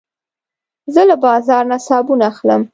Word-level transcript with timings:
زه 0.93 1.01
له 1.09 1.15
بازار 1.23 1.63
نه 1.71 1.77
صابون 1.87 2.19
اخلم. 2.31 2.61